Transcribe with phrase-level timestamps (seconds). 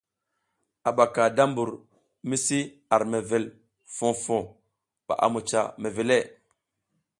[0.87, 1.69] A ɓaka da mbur
[2.27, 2.59] mi si
[2.93, 3.45] ar mewel
[3.95, 4.45] foh foh
[5.05, 6.17] ɓa a mucah mewele.